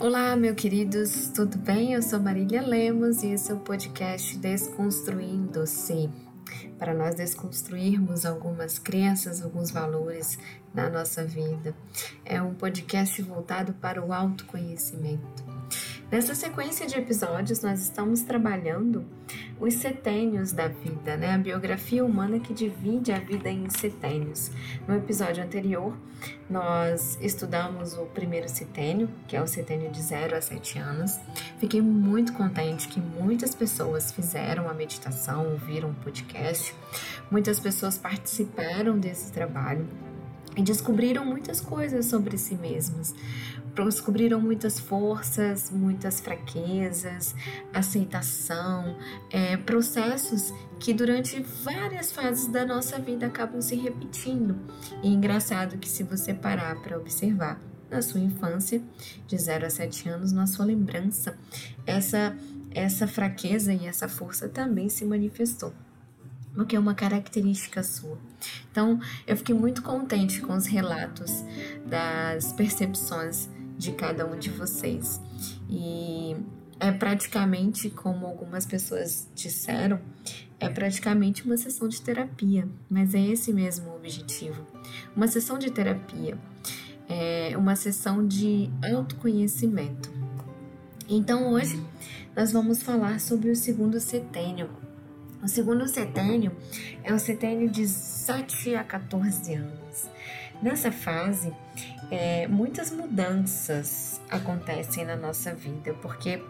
Olá, 0.00 0.34
meus 0.34 0.56
queridos, 0.56 1.28
tudo 1.28 1.58
bem? 1.58 1.92
Eu 1.92 2.00
sou 2.00 2.18
Marília 2.18 2.62
Lemos 2.62 3.22
e 3.22 3.32
esse 3.32 3.52
é 3.52 3.54
o 3.54 3.60
podcast 3.60 4.34
Desconstruindo-se. 4.38 6.08
Para 6.78 6.94
nós 6.94 7.16
desconstruirmos 7.16 8.24
algumas 8.24 8.78
crenças, 8.78 9.42
alguns 9.42 9.70
valores 9.70 10.38
na 10.72 10.88
nossa 10.88 11.22
vida. 11.22 11.74
É 12.24 12.40
um 12.40 12.54
podcast 12.54 13.20
voltado 13.20 13.74
para 13.74 14.02
o 14.02 14.10
autoconhecimento. 14.10 15.44
Nessa 16.10 16.34
sequência 16.34 16.88
de 16.88 16.98
episódios, 16.98 17.62
nós 17.62 17.80
estamos 17.82 18.22
trabalhando 18.22 19.06
os 19.60 19.74
setênios 19.74 20.50
da 20.50 20.66
vida, 20.66 21.16
né? 21.16 21.34
A 21.34 21.38
biografia 21.38 22.04
humana 22.04 22.40
que 22.40 22.52
divide 22.52 23.12
a 23.12 23.20
vida 23.20 23.48
em 23.48 23.70
setênios. 23.70 24.50
No 24.88 24.96
episódio 24.96 25.44
anterior, 25.44 25.96
nós 26.48 27.16
estudamos 27.20 27.96
o 27.96 28.06
primeiro 28.06 28.48
setênio, 28.48 29.08
que 29.28 29.36
é 29.36 29.40
o 29.40 29.46
setênio 29.46 29.88
de 29.92 30.02
0 30.02 30.36
a 30.36 30.40
7 30.40 30.80
anos. 30.80 31.16
Fiquei 31.60 31.80
muito 31.80 32.32
contente 32.32 32.88
que 32.88 32.98
muitas 32.98 33.54
pessoas 33.54 34.10
fizeram 34.10 34.68
a 34.68 34.74
meditação, 34.74 35.52
ouviram 35.52 35.90
o 35.90 35.94
podcast, 35.94 36.74
muitas 37.30 37.60
pessoas 37.60 37.96
participaram 37.96 38.98
desse 38.98 39.30
trabalho 39.30 39.86
e 40.56 40.62
descobriram 40.62 41.24
muitas 41.24 41.60
coisas 41.60 42.06
sobre 42.06 42.36
si 42.36 42.54
mesmas. 42.54 43.14
Descobriram 43.74 44.40
muitas 44.40 44.78
forças, 44.78 45.70
muitas 45.70 46.20
fraquezas, 46.20 47.34
aceitação, 47.72 48.96
é, 49.30 49.56
processos 49.56 50.52
que 50.78 50.92
durante 50.92 51.40
várias 51.64 52.10
fases 52.10 52.48
da 52.48 52.66
nossa 52.66 52.98
vida 52.98 53.26
acabam 53.26 53.60
se 53.60 53.76
repetindo. 53.76 54.58
E 55.02 55.08
é 55.08 55.10
engraçado 55.10 55.78
que 55.78 55.88
se 55.88 56.02
você 56.02 56.34
parar 56.34 56.76
para 56.82 56.98
observar 56.98 57.60
na 57.88 58.02
sua 58.02 58.20
infância, 58.20 58.82
de 59.26 59.36
0 59.36 59.66
a 59.66 59.70
7 59.70 60.08
anos, 60.08 60.32
na 60.32 60.46
sua 60.46 60.64
lembrança, 60.64 61.36
essa 61.86 62.36
essa 62.72 63.08
fraqueza 63.08 63.74
e 63.74 63.84
essa 63.84 64.06
força 64.08 64.48
também 64.48 64.88
se 64.88 65.04
manifestou 65.04 65.72
porque 66.54 66.76
é 66.76 66.78
uma 66.78 66.94
característica 66.94 67.82
sua. 67.82 68.18
Então, 68.70 69.00
eu 69.26 69.36
fiquei 69.36 69.54
muito 69.54 69.82
contente 69.82 70.40
com 70.40 70.54
os 70.54 70.66
relatos 70.66 71.44
das 71.86 72.52
percepções 72.52 73.48
de 73.76 73.92
cada 73.92 74.26
um 74.26 74.38
de 74.38 74.50
vocês. 74.50 75.20
E 75.68 76.36
é 76.78 76.90
praticamente, 76.92 77.90
como 77.90 78.26
algumas 78.26 78.66
pessoas 78.66 79.28
disseram, 79.34 80.00
é 80.58 80.68
praticamente 80.68 81.44
uma 81.44 81.56
sessão 81.56 81.88
de 81.88 82.00
terapia, 82.02 82.68
mas 82.88 83.14
é 83.14 83.20
esse 83.20 83.52
mesmo 83.52 83.90
o 83.90 83.96
objetivo. 83.96 84.66
Uma 85.16 85.28
sessão 85.28 85.58
de 85.58 85.70
terapia 85.70 86.38
é 87.08 87.56
uma 87.56 87.74
sessão 87.74 88.26
de 88.26 88.70
autoconhecimento. 88.92 90.10
Então, 91.08 91.52
hoje 91.52 91.82
nós 92.36 92.52
vamos 92.52 92.82
falar 92.82 93.18
sobre 93.20 93.50
o 93.50 93.56
segundo 93.56 93.98
setênio, 93.98 94.70
o 95.42 95.48
segundo 95.48 95.86
setênio 95.88 96.54
é 97.02 97.12
o 97.14 97.18
setênio 97.18 97.68
de 97.70 97.86
7 97.86 98.74
a 98.74 98.84
14 98.84 99.54
anos. 99.54 100.08
Nessa 100.62 100.92
fase, 100.92 101.52
é, 102.10 102.46
muitas 102.46 102.90
mudanças 102.90 104.20
acontecem 104.28 105.06
na 105.06 105.16
nossa 105.16 105.54
vida, 105.54 105.94
porque 106.02 106.42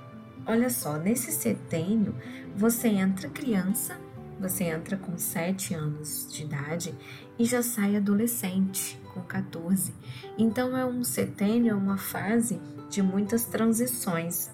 olha 0.45 0.69
só, 0.69 0.99
nesse 0.99 1.31
setênio 1.31 2.15
você 2.57 2.89
entra 2.89 3.29
criança, 3.29 3.97
você 4.41 4.65
entra 4.65 4.97
com 4.97 5.17
7 5.17 5.75
anos 5.75 6.27
de 6.33 6.43
idade 6.43 6.95
e 7.39 7.45
já 7.45 7.63
sai 7.63 7.97
adolescente 7.97 9.01
com 9.15 9.21
14. 9.21 9.95
Então 10.37 10.77
é 10.77 10.85
um 10.85 11.05
setênio, 11.05 11.73
é 11.73 11.75
uma 11.75 11.99
fase 11.99 12.61
de 12.89 13.03
muitas 13.03 13.45
transições. 13.45 14.51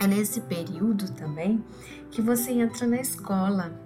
É 0.00 0.06
nesse 0.06 0.40
período 0.40 1.12
também 1.12 1.62
que 2.10 2.22
você 2.22 2.52
entra 2.52 2.86
na 2.86 2.98
escola. 2.98 3.78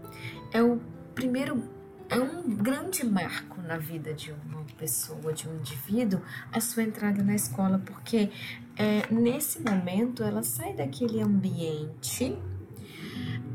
É 0.53 0.63
o 0.63 0.81
primeiro, 1.13 1.61
é 2.09 2.17
um 2.17 2.55
grande 2.55 3.05
marco 3.05 3.61
na 3.61 3.79
vida 3.79 4.15
de 4.15 4.31
uma 4.31 4.63
pessoa, 4.79 5.33
de 5.33 5.49
um 5.49 5.57
indivíduo, 5.57 6.23
a 6.53 6.61
sua 6.61 6.85
entrada 6.85 7.21
na 7.25 7.35
escola, 7.35 7.83
porque 7.85 8.31
é, 8.77 9.13
nesse 9.13 9.61
momento 9.61 10.23
ela 10.23 10.45
sai 10.45 10.73
daquele 10.73 11.21
ambiente 11.21 12.39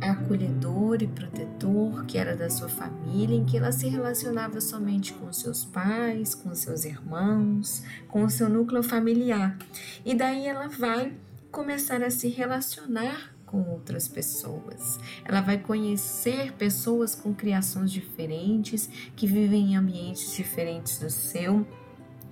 acolhedor 0.01 1.01
e 1.01 1.07
protetor 1.07 2.05
que 2.05 2.17
era 2.17 2.35
da 2.35 2.49
sua 2.49 2.67
família, 2.67 3.37
em 3.37 3.45
que 3.45 3.57
ela 3.57 3.71
se 3.71 3.87
relacionava 3.87 4.59
somente 4.59 5.13
com 5.13 5.31
seus 5.31 5.63
pais, 5.63 6.35
com 6.35 6.53
seus 6.53 6.83
irmãos, 6.83 7.83
com 8.09 8.23
o 8.23 8.29
seu 8.29 8.49
núcleo 8.49 8.83
familiar. 8.83 9.57
E 10.05 10.13
daí 10.13 10.45
ela 10.45 10.67
vai 10.67 11.13
começar 11.51 12.03
a 12.03 12.09
se 12.09 12.27
relacionar 12.27 13.33
com 13.45 13.61
outras 13.71 14.07
pessoas. 14.07 14.99
Ela 15.25 15.41
vai 15.41 15.57
conhecer 15.57 16.53
pessoas 16.53 17.15
com 17.15 17.33
criações 17.33 17.91
diferentes, 17.91 18.89
que 19.15 19.25
vivem 19.25 19.71
em 19.71 19.75
ambientes 19.75 20.35
diferentes 20.35 20.99
do 20.99 21.09
seu. 21.09 21.65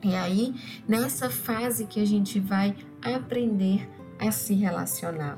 E 0.03 0.15
aí, 0.15 0.53
nessa 0.87 1.29
fase 1.29 1.85
que 1.85 1.99
a 1.99 2.05
gente 2.05 2.39
vai 2.39 2.75
aprender 3.01 3.89
a 4.19 4.31
se 4.31 4.53
relacionar. 4.53 5.37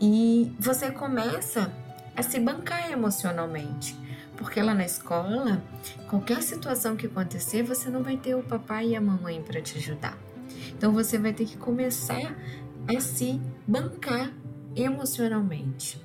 E 0.00 0.54
você 0.58 0.90
começa 0.90 1.72
a 2.16 2.22
se 2.22 2.40
bancar 2.40 2.90
emocionalmente. 2.90 3.96
Porque 4.36 4.60
lá 4.60 4.74
na 4.74 4.84
escola, 4.84 5.62
qualquer 6.08 6.42
situação 6.42 6.96
que 6.96 7.06
acontecer, 7.06 7.62
você 7.62 7.88
não 7.88 8.02
vai 8.02 8.16
ter 8.16 8.34
o 8.34 8.42
papai 8.42 8.88
e 8.88 8.96
a 8.96 9.00
mamãe 9.00 9.42
para 9.42 9.60
te 9.60 9.78
ajudar. 9.78 10.18
Então 10.76 10.92
você 10.92 11.18
vai 11.18 11.32
ter 11.32 11.46
que 11.46 11.56
começar 11.56 12.36
a 12.88 13.00
se 13.00 13.40
bancar 13.66 14.32
emocionalmente. 14.76 16.02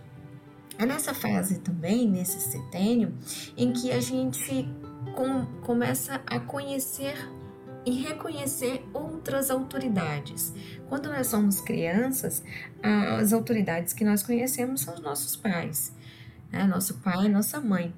É 0.77 0.85
nessa 0.85 1.13
fase 1.13 1.59
também, 1.59 2.09
nesse 2.09 2.39
setênio, 2.39 3.13
em 3.57 3.73
que 3.73 3.91
a 3.91 3.99
gente 3.99 4.67
com, 5.13 5.45
começa 5.61 6.21
a 6.25 6.39
conhecer 6.39 7.15
e 7.85 7.91
reconhecer 7.91 8.85
outras 8.93 9.49
autoridades. 9.49 10.53
Quando 10.87 11.09
nós 11.09 11.27
somos 11.27 11.59
crianças, 11.61 12.43
as 12.81 13.33
autoridades 13.33 13.93
que 13.93 14.03
nós 14.03 14.23
conhecemos 14.23 14.81
são 14.81 14.93
os 14.93 15.01
nossos 15.01 15.35
pais, 15.35 15.93
né? 16.51 16.65
nosso 16.65 16.95
pai, 16.99 17.27
nossa 17.27 17.59
mãe. 17.59 17.93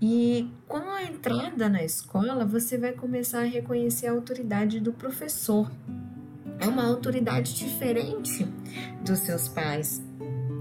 E 0.00 0.50
com 0.66 0.78
a 0.78 1.02
entrada 1.02 1.68
na 1.68 1.82
escola, 1.82 2.44
você 2.44 2.78
vai 2.78 2.92
começar 2.92 3.40
a 3.40 3.44
reconhecer 3.44 4.06
a 4.06 4.12
autoridade 4.12 4.80
do 4.80 4.92
professor, 4.92 5.70
é 6.60 6.68
uma 6.68 6.86
autoridade 6.86 7.54
diferente 7.54 8.46
dos 9.02 9.20
seus 9.20 9.48
pais. 9.48 10.02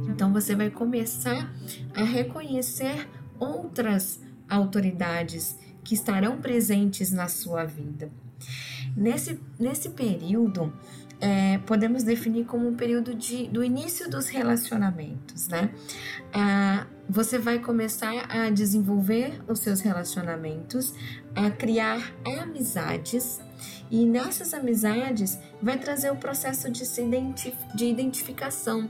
Então 0.08 0.34
você 0.34 0.56
vai 0.56 0.70
começar 0.70 1.54
a 1.94 2.04
reconhecer 2.04 3.08
outras 3.38 4.22
autoridades 4.50 5.58
que 5.84 5.94
estarão 5.94 6.38
presentes 6.38 7.12
na 7.12 7.28
sua 7.28 7.66
vida. 7.66 8.10
Nesse, 8.96 9.40
nesse 9.60 9.90
período, 9.90 10.74
é, 11.22 11.58
podemos 11.60 12.04
definir 12.04 12.46
como 12.46 12.68
um 12.68 12.76
período 12.76 13.14
de, 13.14 13.48
do 13.48 13.64
início 13.64 14.10
dos 14.10 14.30
relacionamentos, 14.30 15.48
né? 15.48 15.70
Ah, 16.34 16.88
você 17.10 17.38
vai 17.38 17.60
começar 17.60 18.26
a 18.30 18.50
desenvolver 18.50 19.42
os 19.48 19.60
seus 19.60 19.82
relacionamentos, 19.82 20.94
a 21.36 21.50
criar 21.52 22.14
amizades 22.26 23.40
e 23.92 24.06
nessas 24.06 24.54
amizades 24.54 25.38
vai 25.62 25.78
trazer 25.78 26.12
o 26.12 26.16
processo 26.16 26.70
de, 26.70 26.86
se 26.86 27.02
identif 27.02 27.56
de 27.76 27.86
identificação. 27.86 28.90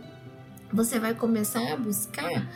Você 0.72 1.00
vai 1.00 1.16
começar 1.16 1.74
a 1.74 1.78
buscar 1.78 2.48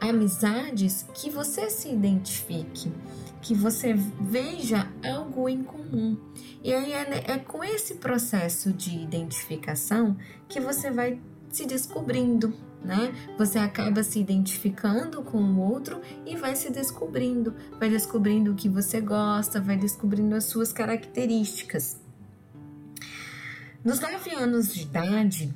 amizades 0.00 1.06
que 1.14 1.30
você 1.30 1.70
se 1.70 1.88
identifique, 1.88 2.92
que 3.40 3.54
você 3.54 3.94
veja 3.94 4.90
algo 5.04 5.48
em 5.48 5.62
comum. 5.62 6.16
E 6.62 6.74
aí 6.74 6.92
é, 6.92 7.32
é 7.32 7.38
com 7.38 7.62
esse 7.62 7.94
processo 7.94 8.72
de 8.72 8.96
identificação 8.96 10.16
que 10.48 10.60
você 10.60 10.90
vai 10.90 11.20
se 11.50 11.66
descobrindo, 11.66 12.52
né? 12.84 13.12
Você 13.38 13.58
acaba 13.58 14.02
se 14.02 14.20
identificando 14.20 15.22
com 15.22 15.38
o 15.38 15.58
outro 15.58 16.00
e 16.26 16.36
vai 16.36 16.54
se 16.54 16.70
descobrindo, 16.70 17.54
vai 17.78 17.88
descobrindo 17.88 18.52
o 18.52 18.54
que 18.54 18.68
você 18.68 19.00
gosta, 19.00 19.60
vai 19.60 19.76
descobrindo 19.76 20.34
as 20.34 20.44
suas 20.44 20.72
características. 20.72 22.00
Nos 23.82 24.00
nove 24.00 24.30
anos 24.34 24.72
de 24.72 24.82
idade, 24.82 25.54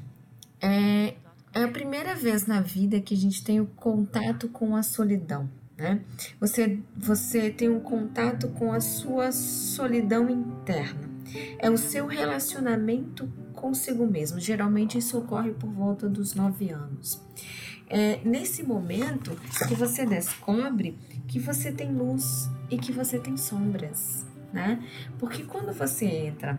é, 0.60 1.14
é 1.54 1.62
a 1.62 1.68
primeira 1.68 2.14
vez 2.14 2.46
na 2.46 2.60
vida 2.60 3.00
que 3.00 3.14
a 3.14 3.16
gente 3.16 3.44
tem 3.44 3.60
o 3.60 3.66
contato 3.66 4.48
com 4.48 4.74
a 4.74 4.82
solidão. 4.82 5.48
Né? 5.76 6.00
Você, 6.40 6.80
você 6.96 7.50
tem 7.50 7.68
um 7.68 7.80
contato 7.80 8.48
com 8.48 8.72
a 8.72 8.80
sua 8.80 9.30
solidão 9.32 10.28
interna. 10.28 11.08
É 11.58 11.70
o 11.70 11.76
seu 11.76 12.06
relacionamento 12.06 13.30
consigo 13.58 14.06
mesmo. 14.06 14.40
Geralmente 14.40 14.96
isso 14.96 15.18
ocorre 15.18 15.50
por 15.50 15.70
volta 15.70 16.08
dos 16.08 16.34
nove 16.34 16.70
anos. 16.70 17.20
É 17.88 18.20
nesse 18.24 18.62
momento 18.62 19.36
que 19.66 19.74
você 19.74 20.04
descobre 20.06 20.96
que 21.26 21.38
você 21.38 21.72
tem 21.72 21.92
luz 21.92 22.48
e 22.70 22.78
que 22.78 22.92
você 22.92 23.18
tem 23.18 23.36
sombras, 23.36 24.26
né? 24.52 24.82
Porque 25.18 25.42
quando 25.42 25.72
você 25.72 26.04
entra 26.06 26.58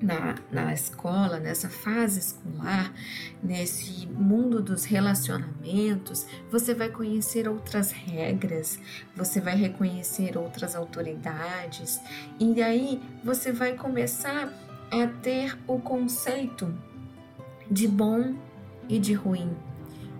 na, 0.00 0.36
na 0.50 0.72
escola, 0.72 1.38
nessa 1.38 1.68
fase 1.68 2.20
escolar, 2.20 2.92
nesse 3.42 4.06
mundo 4.06 4.62
dos 4.62 4.84
relacionamentos, 4.84 6.26
você 6.50 6.72
vai 6.74 6.88
conhecer 6.88 7.48
outras 7.48 7.90
regras, 7.90 8.78
você 9.14 9.40
vai 9.40 9.56
reconhecer 9.56 10.36
outras 10.36 10.76
autoridades, 10.76 12.00
e 12.38 12.62
aí 12.62 13.02
você 13.24 13.52
vai 13.52 13.74
começar 13.74 14.52
a 14.90 15.06
ter 15.06 15.58
o 15.66 15.78
conceito 15.78 16.74
de 17.70 17.86
bom 17.86 18.34
e 18.88 18.98
de 18.98 19.12
ruim. 19.12 19.56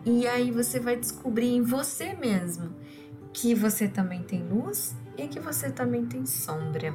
E 0.04 0.26
aí 0.26 0.50
você 0.50 0.78
vai 0.78 0.96
descobrir 0.96 1.54
em 1.54 1.62
você 1.62 2.14
mesmo 2.14 2.74
que 3.32 3.54
você 3.54 3.88
também 3.88 4.22
tem 4.22 4.42
luz 4.42 4.96
e 5.16 5.26
que 5.28 5.40
você 5.40 5.70
também 5.70 6.06
tem 6.06 6.24
sombra. 6.26 6.94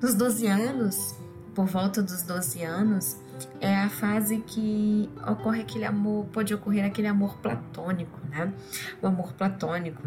Nos 0.00 0.14
12 0.14 0.46
anos, 0.46 1.14
por 1.54 1.66
volta 1.66 2.02
dos 2.02 2.22
12 2.22 2.62
anos, 2.62 3.16
é 3.60 3.74
a 3.76 3.88
fase 3.88 4.38
que 4.38 5.08
ocorre 5.26 5.62
aquele 5.62 5.84
amor, 5.84 6.26
pode 6.26 6.54
ocorrer 6.54 6.84
aquele 6.84 7.06
amor 7.06 7.38
platônico, 7.38 8.18
né? 8.28 8.52
O 9.00 9.06
amor 9.06 9.32
platônico. 9.32 10.02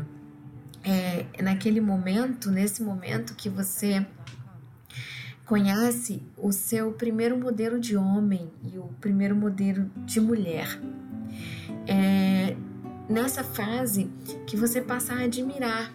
É 0.83 1.41
naquele 1.41 1.81
momento, 1.81 2.51
nesse 2.51 2.83
momento 2.83 3.33
que 3.35 3.49
você 3.49 4.05
conhece 5.45 6.21
o 6.37 6.51
seu 6.51 6.91
primeiro 6.91 7.37
modelo 7.37 7.79
de 7.79 7.95
homem 7.95 8.49
e 8.63 8.77
o 8.77 8.89
primeiro 8.99 9.35
modelo 9.35 9.89
de 10.05 10.19
mulher. 10.19 10.79
É 11.87 12.55
nessa 13.07 13.43
fase 13.43 14.09
que 14.47 14.57
você 14.57 14.81
passa 14.81 15.13
a 15.13 15.23
admirar. 15.23 15.93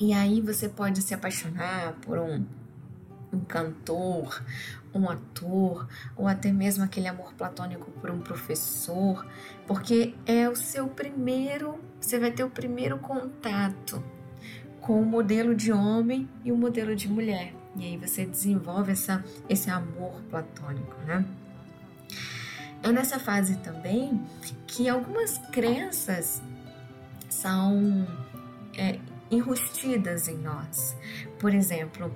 E 0.00 0.12
aí 0.12 0.40
você 0.40 0.68
pode 0.68 1.02
se 1.02 1.14
apaixonar 1.14 1.94
por 2.02 2.18
um 2.18 2.44
um 3.32 3.40
cantor, 3.40 4.42
um 4.94 5.08
ator, 5.08 5.86
ou 6.16 6.26
até 6.26 6.52
mesmo 6.52 6.84
aquele 6.84 7.08
amor 7.08 7.32
platônico 7.34 7.90
por 7.92 8.10
um 8.10 8.20
professor, 8.20 9.26
porque 9.66 10.14
é 10.26 10.48
o 10.48 10.56
seu 10.56 10.88
primeiro, 10.88 11.78
você 12.00 12.18
vai 12.18 12.32
ter 12.32 12.44
o 12.44 12.50
primeiro 12.50 12.98
contato 12.98 14.02
com 14.80 15.00
o 15.00 15.04
modelo 15.04 15.54
de 15.54 15.70
homem 15.70 16.28
e 16.44 16.50
o 16.50 16.56
modelo 16.56 16.96
de 16.96 17.08
mulher. 17.08 17.59
E 17.76 17.84
aí 17.84 17.96
você 17.96 18.26
desenvolve 18.26 18.92
essa, 18.92 19.24
esse 19.48 19.70
amor 19.70 20.20
platônico, 20.28 20.96
né? 21.06 21.24
É 22.82 22.90
nessa 22.90 23.18
fase 23.18 23.56
também 23.58 24.20
que 24.66 24.88
algumas 24.88 25.38
crenças 25.52 26.40
são 27.28 28.06
é, 28.76 28.98
enrustidas 29.30 30.28
em 30.28 30.38
nós. 30.38 30.96
Por 31.38 31.54
exemplo, 31.54 32.12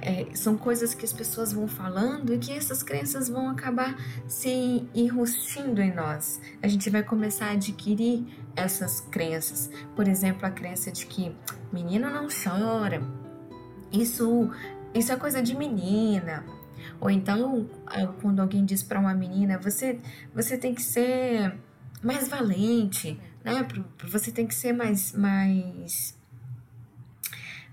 é, 0.00 0.26
são 0.34 0.56
coisas 0.56 0.94
que 0.94 1.04
as 1.04 1.12
pessoas 1.12 1.52
vão 1.52 1.66
falando 1.66 2.32
e 2.32 2.38
que 2.38 2.52
essas 2.52 2.82
crenças 2.82 3.28
vão 3.28 3.48
acabar 3.48 3.96
se 4.28 4.88
enrustindo 4.94 5.80
em 5.82 5.92
nós. 5.92 6.40
A 6.62 6.68
gente 6.68 6.88
vai 6.88 7.02
começar 7.02 7.46
a 7.46 7.50
adquirir 7.52 8.24
essas 8.54 9.00
crenças. 9.00 9.70
Por 9.96 10.06
exemplo, 10.06 10.46
a 10.46 10.50
crença 10.50 10.92
de 10.92 11.06
que 11.06 11.34
menina 11.72 12.08
não 12.10 12.28
chora, 12.28 13.02
isso, 13.92 14.50
isso 14.94 15.12
é 15.12 15.16
coisa 15.16 15.42
de 15.42 15.56
menina. 15.56 16.44
Ou 17.00 17.10
então, 17.10 17.68
quando 18.20 18.40
alguém 18.40 18.64
diz 18.64 18.82
para 18.82 18.98
uma 19.00 19.14
menina, 19.14 19.58
você, 19.58 19.98
você 20.34 20.56
tem 20.56 20.74
que 20.74 20.82
ser 20.82 21.54
mais 22.02 22.28
valente, 22.28 23.18
né? 23.44 23.66
Você 24.08 24.30
tem 24.30 24.46
que 24.46 24.54
ser 24.54 24.72
mais, 24.72 25.12
mais 25.12 26.18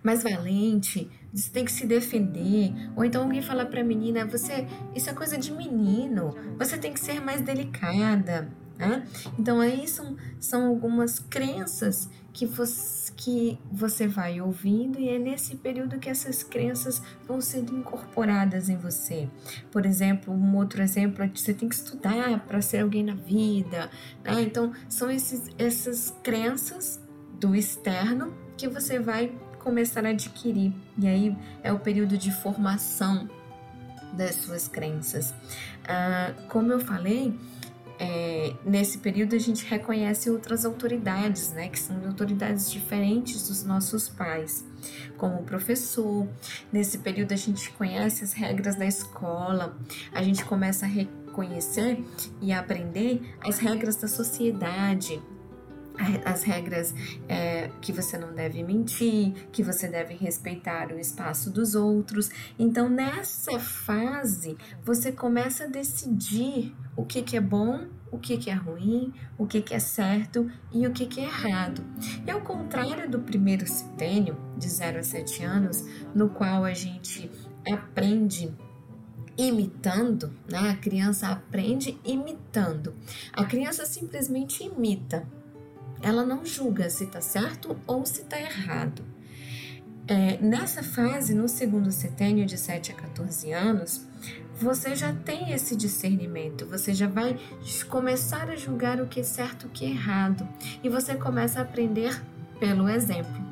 mais 0.03 0.23
valente, 0.23 1.09
você 1.33 1.49
tem 1.51 1.65
que 1.65 1.71
se 1.71 1.85
defender. 1.85 2.73
Ou 2.95 3.03
então 3.03 3.23
alguém 3.23 3.41
fala 3.41 3.65
para 3.65 3.81
a 3.81 3.83
menina, 3.83 4.25
você, 4.25 4.65
isso 4.95 5.09
é 5.09 5.13
coisa 5.13 5.37
de 5.37 5.51
menino, 5.51 6.33
você 6.57 6.77
tem 6.77 6.93
que 6.93 6.99
ser 6.99 7.19
mais 7.19 7.41
delicada. 7.41 8.47
Né? 8.77 9.07
Então 9.37 9.59
aí 9.59 9.87
são, 9.87 10.15
são 10.39 10.67
algumas 10.67 11.19
crenças 11.19 12.09
que 12.31 12.45
você, 12.45 13.11
que 13.15 13.59
você 13.71 14.07
vai 14.07 14.39
ouvindo 14.39 14.99
e 14.99 15.09
é 15.09 15.17
nesse 15.17 15.55
período 15.55 15.97
que 15.97 16.07
essas 16.07 16.43
crenças 16.43 17.01
vão 17.27 17.41
sendo 17.41 17.75
incorporadas 17.75 18.69
em 18.69 18.77
você. 18.77 19.27
Por 19.71 19.85
exemplo, 19.85 20.31
um 20.31 20.55
outro 20.55 20.83
exemplo 20.83 21.23
é 21.23 21.27
que 21.27 21.41
você 21.41 21.53
tem 21.53 21.67
que 21.67 21.73
estudar 21.73 22.45
para 22.45 22.61
ser 22.61 22.79
alguém 22.79 23.03
na 23.03 23.15
vida. 23.15 23.89
Né? 24.23 24.41
Então 24.43 24.71
são 24.87 25.09
esses, 25.09 25.49
essas 25.57 26.13
crenças 26.21 27.01
do 27.39 27.55
externo 27.55 28.33
que 28.55 28.67
você 28.67 28.99
vai 28.99 29.31
começar 29.59 30.05
a 30.05 30.09
adquirir. 30.09 30.71
E 30.97 31.07
aí 31.07 31.35
é 31.63 31.73
o 31.73 31.79
período 31.79 32.17
de 32.17 32.31
formação 32.31 33.27
das 34.13 34.35
suas 34.35 34.67
crenças. 34.67 35.33
Ah, 35.87 36.33
como 36.49 36.71
eu 36.71 36.79
falei, 36.79 37.33
é, 37.99 38.53
nesse 38.65 38.99
período 38.99 39.35
a 39.35 39.39
gente 39.39 39.65
reconhece 39.65 40.29
outras 40.29 40.65
autoridades, 40.65 41.51
né, 41.51 41.67
que 41.67 41.79
são 41.79 41.95
autoridades 42.05 42.71
diferentes 42.71 43.47
dos 43.47 43.63
nossos 43.63 44.07
pais, 44.07 44.65
como 45.17 45.39
o 45.39 45.43
professor. 45.43 46.27
Nesse 46.71 46.99
período 46.99 47.33
a 47.33 47.37
gente 47.37 47.71
conhece 47.71 48.23
as 48.23 48.33
regras 48.33 48.75
da 48.75 48.85
escola, 48.85 49.77
a 50.11 50.21
gente 50.21 50.45
começa 50.45 50.85
a 50.85 50.89
reconhecer 50.89 52.03
e 52.41 52.51
aprender 52.51 53.21
as 53.43 53.59
regras 53.59 53.95
da 53.95 54.07
sociedade, 54.07 55.21
as 56.25 56.43
regras 56.43 56.93
é, 57.27 57.69
que 57.81 57.91
você 57.91 58.17
não 58.17 58.33
deve 58.33 58.63
mentir, 58.63 59.33
que 59.51 59.63
você 59.63 59.87
deve 59.87 60.13
respeitar 60.13 60.91
o 60.91 60.99
espaço 60.99 61.49
dos 61.49 61.75
outros. 61.75 62.29
Então, 62.57 62.89
nessa 62.89 63.59
fase, 63.59 64.57
você 64.83 65.11
começa 65.11 65.65
a 65.65 65.67
decidir 65.67 66.75
o 66.95 67.05
que, 67.05 67.21
que 67.21 67.35
é 67.35 67.41
bom, 67.41 67.87
o 68.11 68.17
que, 68.17 68.37
que 68.37 68.49
é 68.49 68.53
ruim, 68.53 69.13
o 69.37 69.45
que, 69.45 69.61
que 69.61 69.73
é 69.73 69.79
certo 69.79 70.49
e 70.71 70.87
o 70.87 70.91
que, 70.91 71.05
que 71.05 71.19
é 71.19 71.25
errado. 71.25 71.83
E 72.25 72.31
ao 72.31 72.41
contrário 72.41 73.09
do 73.09 73.19
primeiro 73.19 73.67
setênio, 73.67 74.37
de 74.57 74.69
0 74.69 74.99
a 74.99 75.03
7 75.03 75.43
anos, 75.43 75.83
no 76.15 76.29
qual 76.29 76.63
a 76.63 76.73
gente 76.73 77.29
aprende 77.69 78.53
imitando, 79.37 80.33
né? 80.49 80.71
A 80.71 80.75
criança 80.75 81.27
aprende 81.27 81.99
imitando. 82.03 82.95
A 83.33 83.45
criança 83.45 83.85
simplesmente 83.85 84.63
imita 84.63 85.27
ela 86.01 86.25
não 86.25 86.45
julga 86.45 86.89
se 86.89 87.05
está 87.05 87.21
certo 87.21 87.77
ou 87.85 88.05
se 88.05 88.21
está 88.21 88.39
errado. 88.39 89.03
É, 90.07 90.37
nessa 90.37 90.81
fase, 90.81 91.33
no 91.33 91.49
segundo 91.49 91.91
setênio, 91.91 92.45
de 92.45 92.57
7 92.57 92.93
a 92.93 92.95
14 92.95 93.51
anos, 93.51 94.07
você 94.59 94.95
já 94.95 95.13
tem 95.13 95.51
esse 95.51 95.75
discernimento, 95.75 96.65
você 96.65 96.93
já 96.93 97.07
vai 97.07 97.37
começar 97.89 98.49
a 98.49 98.55
julgar 98.55 99.01
o 99.01 99.07
que 99.07 99.19
é 99.19 99.23
certo 99.23 99.63
e 99.63 99.67
o 99.67 99.69
que 99.69 99.85
é 99.85 99.89
errado, 99.89 100.47
e 100.83 100.89
você 100.89 101.13
começa 101.15 101.59
a 101.59 101.63
aprender 101.63 102.19
pelo 102.59 102.87
exemplo. 102.89 103.45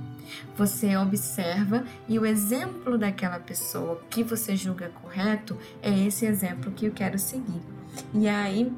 Você 0.57 0.95
observa 0.97 1.83
e 2.07 2.17
o 2.17 2.25
exemplo 2.25 2.97
daquela 2.97 3.39
pessoa 3.39 4.01
que 4.09 4.23
você 4.23 4.55
julga 4.55 4.89
correto 4.89 5.57
é 5.81 5.91
esse 6.07 6.25
exemplo 6.25 6.71
que 6.71 6.85
eu 6.85 6.91
quero 6.91 7.19
seguir. 7.19 7.61
E 8.13 8.27
aí 8.27 8.71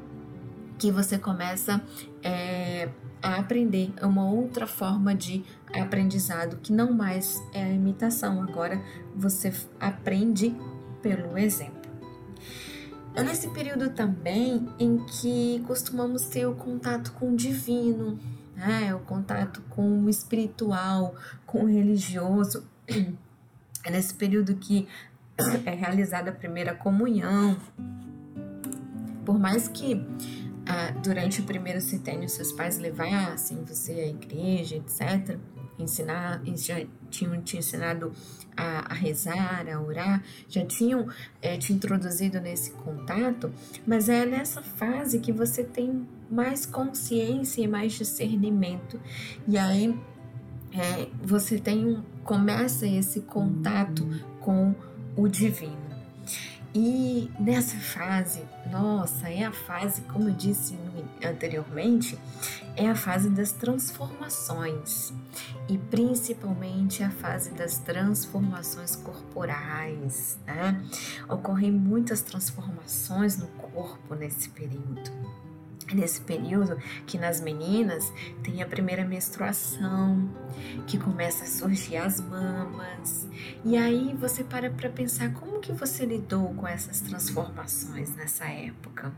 que 0.78 0.90
você 0.90 1.18
começa 1.18 1.82
é, 2.22 2.88
a 3.20 3.36
aprender, 3.36 3.92
é 3.96 4.06
uma 4.06 4.30
outra 4.30 4.66
forma 4.66 5.14
de 5.14 5.44
aprendizado 5.74 6.56
que 6.58 6.72
não 6.72 6.92
mais 6.92 7.42
é 7.52 7.64
a 7.64 7.72
imitação, 7.72 8.40
agora 8.42 8.80
você 9.14 9.52
aprende 9.80 10.54
pelo 11.02 11.36
exemplo. 11.36 11.78
É 13.14 13.22
nesse 13.22 13.48
período 13.50 13.90
também 13.90 14.68
em 14.78 14.98
que 14.98 15.60
costumamos 15.66 16.26
ter 16.26 16.46
o 16.46 16.54
contato 16.54 17.12
com 17.12 17.32
o 17.32 17.36
divino, 17.36 18.18
né? 18.54 18.94
o 18.94 19.00
contato 19.00 19.60
com 19.70 20.04
o 20.04 20.08
espiritual, 20.08 21.14
com 21.44 21.64
o 21.64 21.66
religioso. 21.66 22.64
É 23.84 23.90
nesse 23.90 24.12
período 24.12 24.56
que 24.56 24.88
é 25.64 25.70
realizada 25.72 26.30
a 26.30 26.34
primeira 26.34 26.74
comunhão. 26.74 27.56
Por 29.24 29.38
mais 29.38 29.68
que 29.68 30.04
ah, 30.70 30.90
durante 31.02 31.40
o 31.40 31.44
primeiro 31.44 31.80
setênio 31.80 32.28
seus 32.28 32.52
pais 32.52 32.78
levassem 32.78 33.64
você 33.64 33.92
à 33.92 34.06
igreja, 34.06 34.76
etc., 34.76 35.38
ensinar, 35.78 36.42
já 36.56 36.84
tinham 37.08 37.40
te 37.40 37.56
ensinado 37.56 38.12
a, 38.54 38.92
a 38.92 38.94
rezar, 38.94 39.66
a 39.66 39.80
orar, 39.80 40.22
já 40.46 40.66
tinham 40.66 41.08
é, 41.40 41.56
te 41.56 41.72
introduzido 41.72 42.38
nesse 42.38 42.72
contato, 42.72 43.50
mas 43.86 44.10
é 44.10 44.26
nessa 44.26 44.60
fase 44.60 45.20
que 45.20 45.32
você 45.32 45.64
tem 45.64 46.06
mais 46.30 46.66
consciência 46.66 47.62
e 47.62 47.66
mais 47.66 47.92
discernimento. 47.94 49.00
E 49.46 49.56
aí 49.56 49.98
é, 50.74 51.08
você 51.22 51.58
tem 51.58 52.02
começa 52.24 52.86
esse 52.86 53.22
contato 53.22 54.06
com 54.38 54.74
o 55.16 55.26
divino. 55.28 55.88
E 56.74 57.30
nessa 57.40 57.76
fase, 57.78 58.42
nossa, 58.70 59.28
é 59.28 59.44
a 59.44 59.52
fase, 59.52 60.02
como 60.02 60.28
eu 60.28 60.34
disse 60.34 60.78
anteriormente, 61.24 62.18
é 62.76 62.88
a 62.88 62.94
fase 62.94 63.28
das 63.30 63.52
transformações 63.52 65.12
e 65.68 65.76
principalmente 65.76 67.02
a 67.02 67.10
fase 67.10 67.50
das 67.50 67.78
transformações 67.78 68.96
corporais. 68.96 70.38
Né? 70.46 70.82
Ocorrem 71.28 71.70
muitas 71.70 72.20
transformações 72.22 73.36
no 73.36 73.46
corpo 73.48 74.14
nesse 74.14 74.48
período 74.50 75.10
nesse 75.94 76.20
período 76.20 76.78
que 77.06 77.18
nas 77.18 77.40
meninas 77.40 78.12
tem 78.42 78.62
a 78.62 78.66
primeira 78.66 79.04
menstruação, 79.04 80.28
que 80.86 80.98
começa 80.98 81.44
a 81.44 81.46
surgir 81.46 81.96
as 81.96 82.20
mamas. 82.20 83.28
E 83.64 83.76
aí 83.76 84.14
você 84.18 84.44
para 84.44 84.70
para 84.70 84.88
pensar 84.88 85.32
como 85.34 85.60
que 85.60 85.72
você 85.72 86.04
lidou 86.04 86.54
com 86.54 86.66
essas 86.66 87.00
transformações 87.00 88.14
nessa 88.14 88.46
época. 88.46 89.12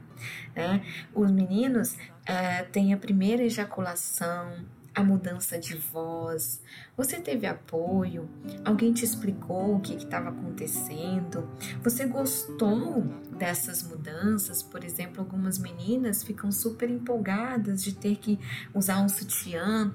Né? 0.54 0.84
Os 1.14 1.30
meninos 1.30 1.96
é, 2.26 2.62
têm 2.64 2.92
a 2.92 2.96
primeira 2.96 3.42
ejaculação, 3.42 4.52
a 4.94 5.02
mudança 5.02 5.58
de 5.58 5.76
voz? 5.76 6.62
Você 6.96 7.18
teve 7.20 7.46
apoio? 7.46 8.28
Alguém 8.64 8.92
te 8.92 9.04
explicou 9.04 9.76
o 9.76 9.80
que 9.80 9.94
estava 9.94 10.30
acontecendo? 10.30 11.48
Você 11.82 12.06
gostou 12.06 13.02
dessas 13.36 13.82
mudanças? 13.82 14.62
Por 14.62 14.84
exemplo, 14.84 15.20
algumas 15.20 15.58
meninas 15.58 16.22
ficam 16.22 16.50
super 16.50 16.90
empolgadas 16.90 17.82
de 17.82 17.94
ter 17.94 18.16
que 18.16 18.38
usar 18.74 19.00
um 19.00 19.08
sutiã 19.08 19.92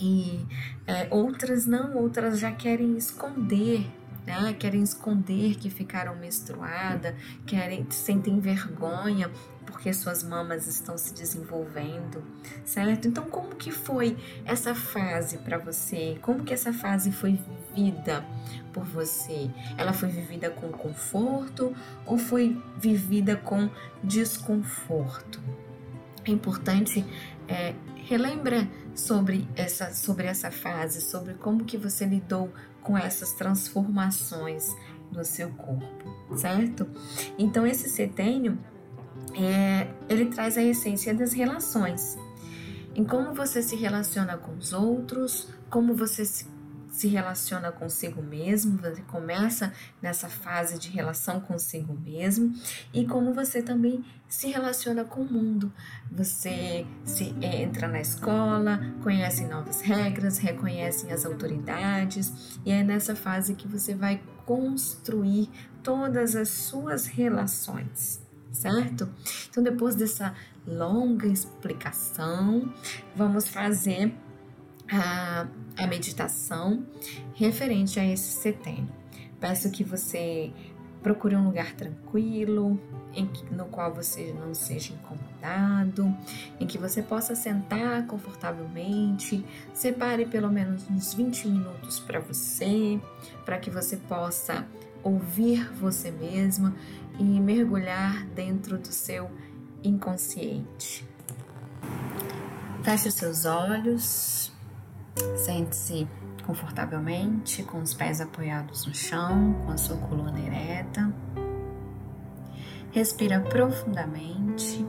e 0.00 0.44
é, 0.86 1.08
outras 1.10 1.66
não, 1.66 1.96
outras 1.96 2.38
já 2.38 2.52
querem 2.52 2.96
esconder 2.96 3.86
né? 4.26 4.52
querem 4.58 4.82
esconder 4.82 5.54
que 5.54 5.70
ficaram 5.70 6.16
menstruada, 6.16 7.14
querem 7.46 7.86
sentem 7.90 8.40
vergonha 8.40 9.30
porque 9.66 9.92
suas 9.92 10.22
mamas 10.22 10.66
estão 10.66 10.96
se 10.96 11.12
desenvolvendo, 11.12 12.22
certo? 12.64 13.08
Então, 13.08 13.24
como 13.24 13.54
que 13.56 13.70
foi 13.70 14.16
essa 14.44 14.74
fase 14.74 15.38
para 15.38 15.58
você? 15.58 16.18
Como 16.22 16.44
que 16.44 16.54
essa 16.54 16.72
fase 16.72 17.12
foi 17.12 17.38
vivida 17.74 18.24
por 18.72 18.84
você? 18.84 19.50
Ela 19.76 19.92
foi 19.92 20.08
vivida 20.08 20.48
com 20.50 20.68
conforto 20.68 21.74
ou 22.06 22.16
foi 22.16 22.60
vivida 22.78 23.36
com 23.36 23.68
desconforto? 24.02 25.42
É 26.24 26.30
importante 26.30 27.04
é, 27.48 27.74
relembra 27.96 28.68
sobre 28.94 29.48
essa, 29.54 29.92
sobre 29.92 30.26
essa 30.26 30.50
fase, 30.50 31.00
sobre 31.00 31.34
como 31.34 31.64
que 31.64 31.76
você 31.76 32.04
lidou 32.06 32.52
com 32.82 32.96
essas 32.96 33.32
transformações 33.32 34.74
no 35.12 35.24
seu 35.24 35.50
corpo, 35.50 36.36
certo? 36.36 36.88
Então 37.38 37.66
esse 37.66 37.88
setênio 37.88 38.58
é, 39.36 39.88
ele 40.08 40.26
traz 40.26 40.56
a 40.56 40.62
essência 40.62 41.14
das 41.14 41.32
relações, 41.32 42.16
em 42.94 43.04
como 43.04 43.34
você 43.34 43.62
se 43.62 43.76
relaciona 43.76 44.36
com 44.36 44.56
os 44.56 44.72
outros, 44.72 45.48
como 45.68 45.94
você 45.94 46.24
se 46.24 46.46
se 46.96 47.08
relaciona 47.08 47.70
consigo 47.70 48.22
mesmo, 48.22 48.78
você 48.78 49.02
começa 49.02 49.70
nessa 50.00 50.30
fase 50.30 50.78
de 50.78 50.88
relação 50.88 51.40
consigo 51.40 51.92
mesmo 51.92 52.54
e 52.92 53.04
como 53.04 53.34
você 53.34 53.60
também 53.60 54.02
se 54.26 54.48
relaciona 54.48 55.04
com 55.04 55.20
o 55.20 55.30
mundo. 55.30 55.70
Você 56.10 56.86
se 57.04 57.36
é, 57.42 57.62
entra 57.62 57.86
na 57.86 58.00
escola, 58.00 58.80
conhece 59.02 59.44
novas 59.44 59.82
regras, 59.82 60.38
reconhece 60.38 61.12
as 61.12 61.26
autoridades 61.26 62.58
e 62.64 62.70
é 62.70 62.82
nessa 62.82 63.14
fase 63.14 63.54
que 63.54 63.68
você 63.68 63.94
vai 63.94 64.22
construir 64.46 65.50
todas 65.82 66.34
as 66.34 66.48
suas 66.48 67.06
relações 67.06 68.25
certo? 68.52 69.08
Então, 69.50 69.62
depois 69.62 69.94
dessa 69.94 70.34
longa 70.66 71.26
explicação, 71.26 72.72
vamos 73.14 73.48
fazer 73.48 74.12
a, 74.90 75.46
a 75.76 75.86
meditação 75.86 76.84
referente 77.34 77.98
a 78.00 78.04
esse 78.04 78.40
setênio. 78.40 78.88
Peço 79.40 79.70
que 79.70 79.84
você 79.84 80.52
procure 81.02 81.36
um 81.36 81.44
lugar 81.44 81.72
tranquilo, 81.74 82.80
em 83.14 83.26
que, 83.26 83.54
no 83.54 83.66
qual 83.66 83.94
você 83.94 84.34
não 84.38 84.52
seja 84.54 84.92
incomodado, 84.92 86.14
em 86.58 86.66
que 86.66 86.76
você 86.76 87.02
possa 87.02 87.34
sentar 87.34 88.06
confortavelmente. 88.06 89.44
Separe 89.72 90.26
pelo 90.26 90.50
menos 90.50 90.88
uns 90.90 91.14
20 91.14 91.48
minutos 91.48 92.00
para 92.00 92.18
você, 92.18 93.00
para 93.44 93.58
que 93.58 93.70
você 93.70 93.96
possa 93.96 94.66
ouvir 95.06 95.72
você 95.74 96.10
mesma 96.10 96.74
e 97.18 97.24
mergulhar 97.24 98.24
dentro 98.26 98.78
do 98.78 98.92
seu 98.92 99.30
inconsciente. 99.82 101.06
Feche 102.82 103.08
os 103.08 103.14
seus 103.14 103.44
olhos 103.44 104.52
Sente-se 105.36 106.06
confortavelmente, 106.44 107.62
com 107.62 107.80
os 107.80 107.94
pés 107.94 108.20
apoiados 108.20 108.86
no 108.86 108.94
chão, 108.94 109.54
com 109.64 109.72
a 109.72 109.76
sua 109.76 109.96
coluna 109.96 110.38
ereta. 110.38 111.12
Respira 112.92 113.40
profundamente. 113.40 114.86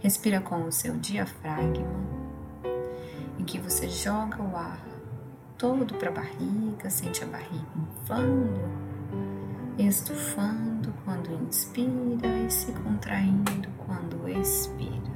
Respira 0.00 0.40
com 0.40 0.64
o 0.64 0.72
seu 0.72 0.96
diafragma, 0.98 2.04
em 3.38 3.44
que 3.44 3.58
você 3.58 3.88
joga 3.88 4.42
o 4.42 4.54
ar 4.54 4.84
todo 5.56 5.94
para 5.94 6.10
a 6.10 6.12
barriga, 6.12 6.90
sente 6.90 7.24
a 7.24 7.26
barriga 7.26 7.66
inflando, 7.74 8.60
estufando 9.78 10.92
quando 11.04 11.32
inspira 11.46 12.28
e 12.46 12.50
se 12.50 12.72
contraindo 12.72 13.68
quando 13.78 14.28
expira. 14.28 15.14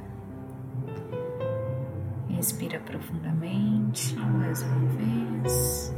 Respira 2.27 2.79
profundamente 2.79 4.15
mais 4.15 4.61
uma 4.61 4.85
vez 4.89 5.95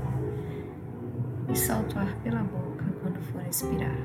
e 1.50 1.56
solta 1.56 1.98
o 1.98 2.00
ar 2.00 2.16
pela 2.24 2.44
boca 2.44 2.86
quando 3.02 3.20
for 3.32 3.46
expirar. 3.46 3.98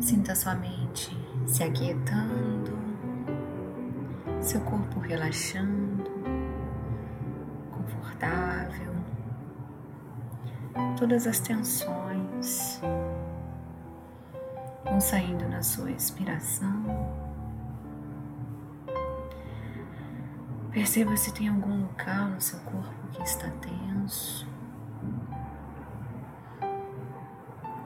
Sinta 0.00 0.34
sua 0.34 0.54
mente 0.54 1.16
se 1.46 1.62
aquietando, 1.62 2.78
seu 4.40 4.60
corpo 4.62 5.00
relaxando, 5.00 6.10
confortável, 7.70 8.59
todas 11.00 11.26
as 11.26 11.40
tensões 11.40 12.78
vão 14.84 15.00
saindo 15.00 15.48
na 15.48 15.62
sua 15.62 15.90
expiração. 15.90 16.84
Perceba 20.70 21.16
se 21.16 21.32
tem 21.32 21.48
algum 21.48 21.84
local 21.84 22.28
no 22.28 22.40
seu 22.40 22.60
corpo 22.60 23.08
que 23.12 23.22
está 23.22 23.48
tenso. 23.62 24.46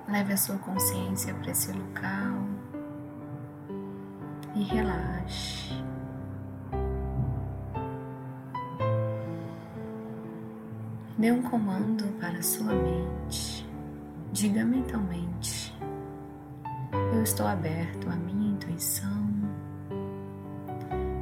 Leve 0.08 0.32
a 0.32 0.36
sua 0.36 0.58
consciência 0.58 1.32
para 1.34 1.52
esse 1.52 1.70
local 1.70 2.42
e 4.56 4.64
relaxe. 4.64 5.83
Dê 11.16 11.30
um 11.30 11.42
comando 11.42 12.04
para 12.20 12.42
sua 12.42 12.72
mente. 12.72 13.64
Diga 14.32 14.64
mentalmente: 14.64 15.72
Eu 17.14 17.22
estou 17.22 17.46
aberto 17.46 18.10
à 18.10 18.16
minha 18.16 18.50
intuição 18.52 19.24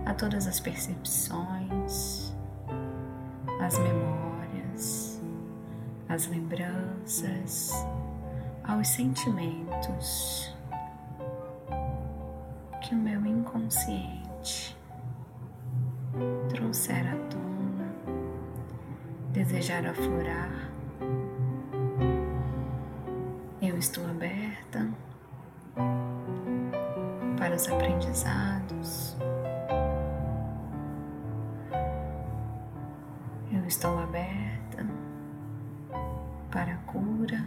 a 0.06 0.14
todas 0.14 0.46
as 0.46 0.60
percepções, 0.60 2.34
as 3.60 3.78
memórias, 3.78 5.22
as 6.08 6.26
lembranças, 6.26 7.70
aos 8.64 8.88
sentimentos 8.88 10.54
que 12.80 12.94
o 12.94 12.98
meu 12.98 13.24
inconsciente 13.26 14.76
trouxer 16.48 17.06
à 17.06 17.16
tona, 17.28 17.51
desejar 19.32 19.86
aflorar. 19.86 20.70
Eu 23.60 23.76
estou 23.78 24.04
aberta 24.06 24.88
para 27.38 27.54
os 27.56 27.68
aprendizados 27.68 29.16
estou 33.72 33.98
aberta 33.98 34.86
para 36.50 36.74
a 36.74 36.76
cura. 36.78 37.42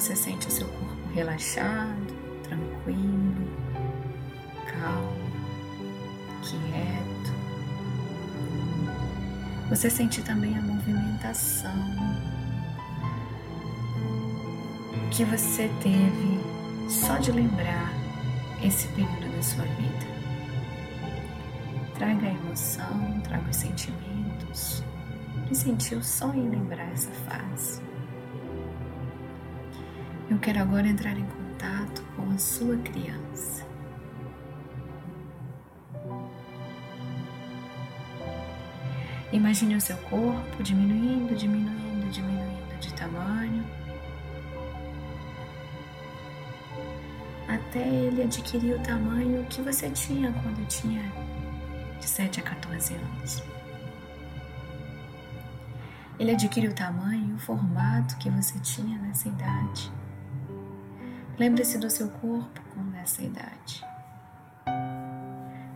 Você 0.00 0.14
sente 0.14 0.46
o 0.46 0.50
seu 0.50 0.68
corpo 0.68 1.08
relaxado, 1.12 2.14
tranquilo, 2.44 3.48
calmo, 4.66 5.32
quieto, 6.40 7.32
você 9.68 9.90
sente 9.90 10.22
também 10.22 10.56
a 10.56 10.62
movimentação 10.62 11.72
que 15.10 15.24
você 15.24 15.68
teve 15.82 16.40
só 16.88 17.16
de 17.18 17.32
lembrar 17.32 17.92
esse 18.62 18.86
período 18.88 19.34
da 19.34 19.42
sua 19.42 19.64
vida. 19.64 20.06
Traga 21.96 22.24
a 22.24 22.30
emoção, 22.30 23.20
traga 23.24 23.50
os 23.50 23.56
sentimentos 23.56 24.84
que 25.48 25.56
sentiu 25.56 26.00
só 26.04 26.32
em 26.32 26.48
lembrar 26.48 26.88
essa 26.92 27.10
fase. 27.10 27.87
Eu 30.30 30.38
quero 30.38 30.60
agora 30.60 30.86
entrar 30.86 31.16
em 31.18 31.24
contato 31.24 32.02
com 32.14 32.30
a 32.30 32.38
sua 32.38 32.76
criança. 32.78 33.66
Imagine 39.32 39.76
o 39.76 39.80
seu 39.80 39.96
corpo 39.96 40.62
diminuindo, 40.62 41.34
diminuindo, 41.34 42.10
diminuindo 42.10 42.78
de 42.80 42.94
tamanho 42.94 43.64
até 47.48 47.80
ele 47.80 48.22
adquirir 48.22 48.74
o 48.74 48.82
tamanho 48.82 49.44
que 49.46 49.62
você 49.62 49.90
tinha 49.90 50.32
quando 50.32 50.66
tinha 50.68 51.02
de 51.98 52.06
7 52.06 52.40
a 52.40 52.42
14 52.42 52.94
anos. 52.94 53.42
Ele 56.18 56.32
adquire 56.32 56.68
o 56.68 56.74
tamanho 56.74 57.30
e 57.30 57.32
o 57.32 57.38
formato 57.38 58.16
que 58.18 58.28
você 58.28 58.58
tinha 58.60 58.98
nessa 58.98 59.28
idade. 59.28 59.97
Lembre-se 61.38 61.78
do 61.78 61.88
seu 61.88 62.08
corpo 62.08 62.60
com 62.74 62.82
nessa 62.82 63.22
idade. 63.22 63.86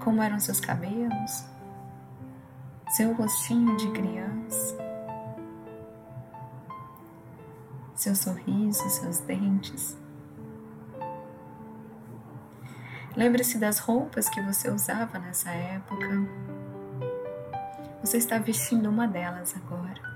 Como 0.00 0.20
eram 0.20 0.40
seus 0.40 0.58
cabelos, 0.58 1.44
seu 2.88 3.14
rostinho 3.14 3.76
de 3.76 3.88
criança, 3.92 4.76
seu 7.94 8.16
sorriso, 8.16 8.90
seus 8.90 9.20
dentes. 9.20 9.96
Lembre-se 13.14 13.56
das 13.56 13.78
roupas 13.78 14.28
que 14.28 14.42
você 14.42 14.68
usava 14.68 15.20
nessa 15.20 15.50
época. 15.50 16.08
Você 18.00 18.16
está 18.16 18.36
vestindo 18.38 18.90
uma 18.90 19.06
delas 19.06 19.54
agora. 19.54 20.11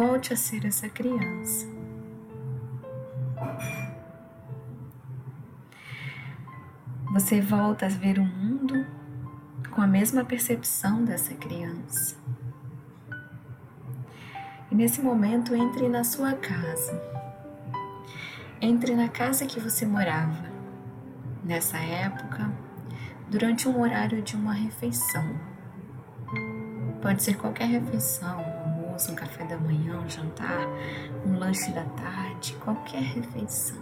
Volte 0.00 0.32
a 0.32 0.36
ser 0.36 0.64
essa 0.64 0.88
criança. 0.88 1.66
Você 7.12 7.38
volta 7.42 7.84
a 7.84 7.88
ver 7.90 8.18
o 8.18 8.24
mundo 8.24 8.86
com 9.70 9.82
a 9.82 9.86
mesma 9.86 10.24
percepção 10.24 11.04
dessa 11.04 11.34
criança. 11.34 12.16
E 14.70 14.74
nesse 14.74 15.02
momento 15.02 15.54
entre 15.54 15.86
na 15.86 16.02
sua 16.02 16.32
casa. 16.32 16.98
Entre 18.58 18.96
na 18.96 19.10
casa 19.10 19.44
que 19.44 19.60
você 19.60 19.84
morava, 19.84 20.50
nessa 21.44 21.76
época, 21.76 22.50
durante 23.28 23.68
um 23.68 23.78
horário 23.78 24.22
de 24.22 24.34
uma 24.34 24.54
refeição. 24.54 25.38
Pode 27.02 27.22
ser 27.22 27.36
qualquer 27.36 27.66
refeição, 27.66 28.59
almoço, 29.00 29.12
um 29.12 29.14
café 29.14 29.44
da 29.44 29.56
manhã, 29.56 29.98
um 29.98 30.08
jantar, 30.08 30.68
um 31.26 31.38
lanche 31.38 31.72
da 31.72 31.84
tarde, 31.84 32.54
qualquer 32.62 33.02
refeição. 33.02 33.78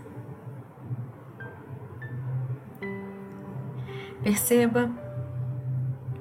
Perceba 4.23 4.91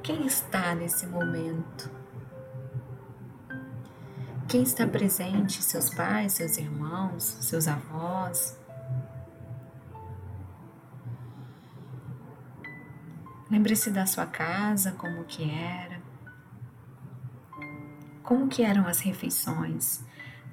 quem 0.02 0.26
está 0.26 0.74
nesse 0.74 1.06
momento 1.06 1.96
quem 4.48 4.64
está 4.64 4.88
presente? 4.88 5.62
Seus 5.62 5.94
pais, 5.94 6.32
seus 6.34 6.58
irmãos, 6.58 7.22
seus 7.42 7.68
avós. 7.68 8.58
Lembre-se 13.52 13.92
da 13.92 14.06
sua 14.06 14.26
casa, 14.26 14.94
como 14.94 15.26
que 15.26 15.52
era. 15.52 15.97
Como 18.28 18.50
que 18.50 18.62
eram 18.62 18.86
as 18.86 19.00
refeições? 19.00 20.04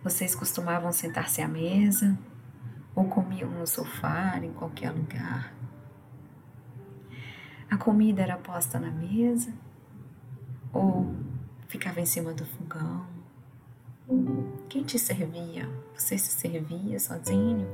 Vocês 0.05 0.33
costumavam 0.33 0.93
sentar-se 0.93 1.43
à 1.43 1.49
mesa 1.49 2.17
ou 2.95 3.07
comiam 3.07 3.51
no 3.51 3.67
sofá, 3.67 4.39
em 4.41 4.53
qualquer 4.53 4.93
lugar? 4.93 5.53
A 7.69 7.77
comida 7.77 8.23
era 8.23 8.37
posta 8.37 8.79
na 8.79 8.93
mesa 8.93 9.53
ou 10.73 11.17
ficava 11.67 12.01
em 12.01 12.07
cima 12.07 12.33
do 12.33 12.47
fogão? 12.47 13.09
Quem 14.69 14.85
te 14.85 14.97
servia? 14.97 15.69
Você 15.97 16.17
se 16.17 16.31
servia 16.31 17.01
sozinho? 17.01 17.67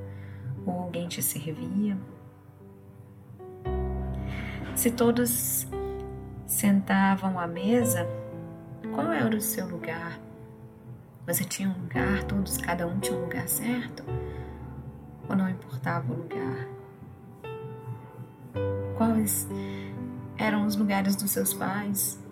Ou 0.64 0.84
alguém 0.84 1.08
te 1.08 1.22
servia? 1.22 1.98
Se 4.74 4.90
todos 4.92 5.68
sentavam 6.46 7.38
à 7.38 7.46
mesa, 7.46 8.08
qual 9.00 9.12
era 9.12 9.34
o 9.34 9.40
seu 9.40 9.66
lugar? 9.66 10.20
Você 11.26 11.42
tinha 11.42 11.70
um 11.70 11.80
lugar, 11.80 12.22
todos, 12.24 12.58
cada 12.58 12.86
um 12.86 13.00
tinha 13.00 13.16
um 13.16 13.22
lugar 13.22 13.48
certo? 13.48 14.04
Ou 15.26 15.34
não 15.34 15.48
importava 15.48 16.12
o 16.12 16.16
lugar? 16.16 16.68
Quais 18.98 19.48
eram 20.36 20.66
os 20.66 20.76
lugares 20.76 21.16
dos 21.16 21.30
seus 21.30 21.54
pais? 21.54 22.22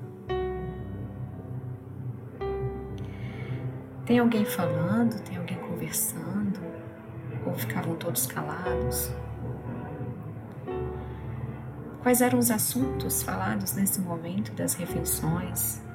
Tem 4.05 4.19
alguém 4.19 4.45
falando? 4.45 5.23
Tem 5.23 5.39
alguém 5.39 5.59
conversando? 5.61 6.61
Ou 7.47 7.55
ficavam 7.55 7.97
todos 7.97 8.27
calados? 8.27 9.11
Quais 12.03 12.21
eram 12.21 12.39
os 12.39 12.51
assuntos 12.51 13.23
falados 13.23 13.73
nesse 13.73 14.03
momento 14.03 14.53
das 14.53 14.75
refeições? 14.75 15.88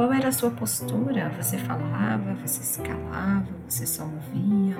Qual 0.00 0.14
era 0.14 0.28
a 0.28 0.32
sua 0.32 0.50
postura? 0.50 1.28
Você 1.36 1.58
falava, 1.58 2.34
você 2.36 2.62
se 2.62 2.80
calava, 2.80 3.46
você 3.68 3.86
só 3.86 4.04
ouvia? 4.04 4.74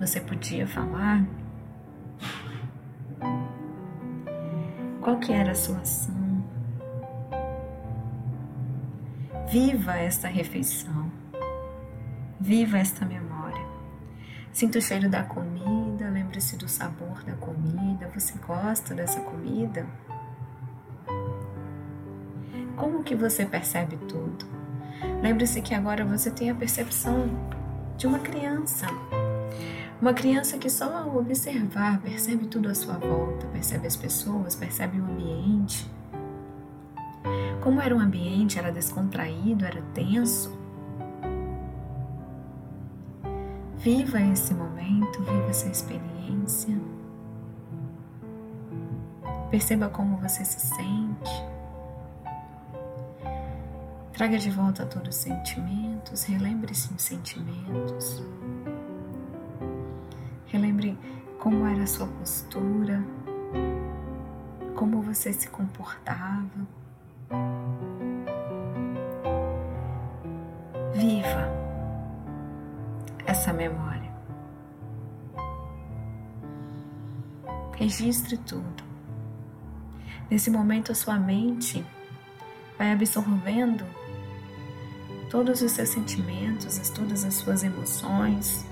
Você 0.00 0.20
podia 0.20 0.66
falar? 0.66 1.24
Qual 5.00 5.16
que 5.20 5.32
era 5.32 5.52
a 5.52 5.54
sua 5.54 5.78
ação? 5.78 6.44
Viva 9.48 9.94
esta 9.96 10.26
refeição. 10.26 11.08
Viva 12.40 12.78
esta 12.78 13.06
memória. 13.06 13.64
Sinta 14.52 14.80
o 14.80 14.82
cheiro 14.82 15.08
da 15.08 15.22
comida, 15.22 16.10
lembre-se 16.10 16.56
do 16.56 16.66
sabor 16.66 17.22
da 17.22 17.34
comida. 17.34 18.10
Você 18.12 18.36
gosta 18.44 18.92
dessa 18.92 19.20
comida? 19.20 19.86
Como 22.76 23.02
que 23.02 23.14
você 23.14 23.44
percebe 23.46 23.96
tudo? 24.08 24.46
Lembre-se 25.22 25.60
que 25.60 25.74
agora 25.74 26.04
você 26.04 26.30
tem 26.30 26.50
a 26.50 26.54
percepção 26.54 27.28
de 27.96 28.06
uma 28.06 28.18
criança. 28.18 28.86
Uma 30.00 30.12
criança 30.12 30.58
que 30.58 30.68
só 30.68 30.96
ao 30.96 31.16
observar 31.16 32.00
percebe 32.00 32.46
tudo 32.46 32.68
à 32.68 32.74
sua 32.74 32.98
volta, 32.98 33.46
percebe 33.46 33.86
as 33.86 33.96
pessoas, 33.96 34.54
percebe 34.54 35.00
o 35.00 35.04
ambiente, 35.04 35.88
como 37.64 37.80
era 37.80 37.96
um 37.96 37.98
ambiente, 37.98 38.58
era 38.58 38.70
descontraído, 38.70 39.64
era 39.64 39.80
tenso. 39.94 40.52
Viva 43.78 44.20
esse 44.20 44.52
momento, 44.52 45.22
viva 45.22 45.48
essa 45.48 45.68
experiência. 45.68 46.78
Perceba 49.50 49.88
como 49.88 50.18
você 50.18 50.44
se 50.44 50.60
sente. 50.60 51.53
Traga 54.14 54.38
de 54.38 54.48
volta 54.48 54.86
todos 54.86 55.08
os 55.08 55.22
sentimentos, 55.22 56.22
relembre-se 56.22 56.94
os 56.94 57.02
sentimentos. 57.02 58.22
Relembre 60.46 60.96
como 61.40 61.66
era 61.66 61.82
a 61.82 61.86
sua 61.88 62.06
postura, 62.06 63.04
como 64.76 65.02
você 65.02 65.32
se 65.32 65.48
comportava. 65.48 66.48
Viva 70.94 71.48
essa 73.26 73.52
memória. 73.52 74.14
Registre 77.74 78.36
tudo. 78.38 78.84
Nesse 80.30 80.52
momento, 80.52 80.92
a 80.92 80.94
sua 80.94 81.18
mente 81.18 81.84
vai 82.78 82.92
absorvendo 82.92 83.84
todos 85.34 85.62
os 85.62 85.72
seus 85.72 85.88
sentimentos, 85.88 86.78
todas 86.90 87.24
as 87.24 87.34
suas 87.34 87.64
emoções. 87.64 88.64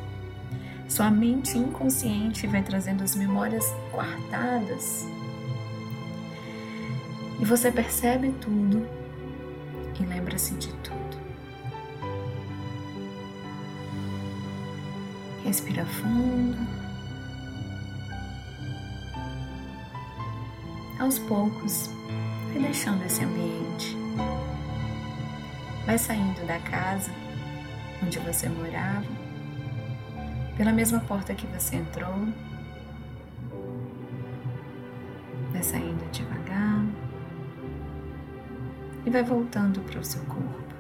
Sua 0.88 1.10
mente 1.10 1.58
inconsciente 1.58 2.46
vai 2.46 2.62
trazendo 2.62 3.02
as 3.02 3.16
memórias 3.16 3.66
guardadas. 3.90 5.04
E 7.40 7.44
você 7.44 7.72
percebe 7.72 8.30
tudo 8.40 8.86
e 9.98 10.04
lembra-se 10.04 10.54
de 10.54 10.68
tudo. 10.74 11.18
Respira 15.44 15.84
fundo. 15.84 16.58
Aos 21.00 21.18
poucos, 21.18 21.90
vai 22.52 22.62
deixando 22.62 23.04
esse 23.04 23.24
ambiente. 23.24 23.96
Vai 25.84 25.98
saindo 25.98 26.46
da 26.46 26.60
casa 26.60 27.10
onde 28.02 28.18
você 28.20 28.48
morava, 28.48 29.06
pela 30.56 30.72
mesma 30.72 31.00
porta 31.00 31.34
que 31.34 31.46
você 31.46 31.76
entrou. 31.76 32.28
Vai 35.52 35.62
saindo 35.62 36.08
devagar 36.10 36.84
e 39.04 39.10
vai 39.10 39.22
voltando 39.22 39.80
para 39.80 39.98
o 39.98 40.04
seu 40.04 40.22
corpo. 40.24 40.72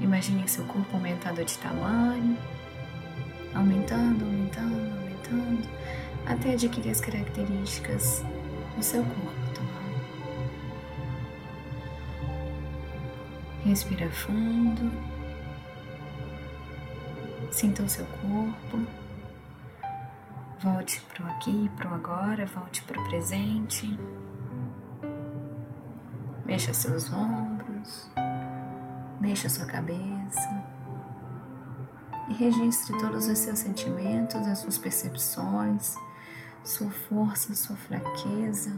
Imagine 0.00 0.48
seu 0.48 0.64
corpo 0.64 0.96
aumentando 0.96 1.44
de 1.44 1.58
tamanho, 1.58 2.36
aumentando, 3.54 4.24
aumentando, 4.24 4.90
aumentando, 4.98 5.68
até 6.26 6.52
adquirir 6.52 6.90
as 6.90 7.00
características 7.00 8.24
do 8.76 8.82
seu 8.82 9.02
corpo 9.04 9.45
Respira 13.66 14.08
fundo. 14.12 14.92
Sinta 17.50 17.82
o 17.82 17.88
seu 17.88 18.06
corpo. 18.06 18.86
Volte 20.60 21.00
para 21.00 21.24
o 21.24 21.30
aqui, 21.30 21.68
para 21.76 21.90
o 21.90 21.94
agora, 21.94 22.46
volte 22.46 22.84
para 22.84 23.00
o 23.00 23.04
presente. 23.08 23.98
Mexa 26.44 26.72
seus 26.72 27.12
ombros. 27.12 28.08
Mexa 29.20 29.48
sua 29.48 29.66
cabeça 29.66 30.64
e 32.28 32.34
registre 32.34 32.96
todos 33.00 33.26
os 33.26 33.36
seus 33.36 33.58
sentimentos, 33.58 34.36
as 34.46 34.60
suas 34.60 34.78
percepções, 34.78 35.96
sua 36.62 36.90
força, 36.90 37.52
sua 37.54 37.74
fraqueza, 37.74 38.76